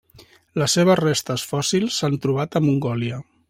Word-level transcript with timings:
Les 0.61 0.73
seves 0.77 0.97
restes 1.01 1.43
fòssils 1.51 2.01
s'han 2.01 2.19
trobat 2.25 2.59
a 2.61 2.65
Mongòlia. 2.69 3.25